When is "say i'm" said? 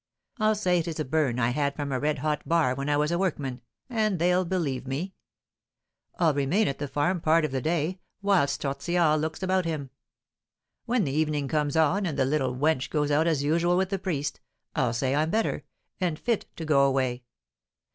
14.93-15.29